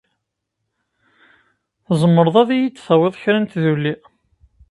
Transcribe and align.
Tzemreḍ 1.85 2.35
ad 2.41 2.49
yi-d-tawiḍ 2.57 3.13
kra 3.21 3.37
n 3.39 3.45
tduli? 3.51 3.93